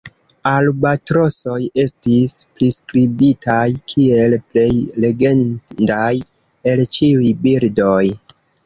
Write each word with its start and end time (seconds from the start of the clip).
Albatrosoj 0.51 1.57
estis 1.83 2.33
priskribitaj 2.57 3.69
kiel 3.95 4.37
"plej 4.49 4.67
legendaj 5.07 6.13
el 6.75 6.87
ĉiuj 6.99 7.33
birdoj". 7.47 8.05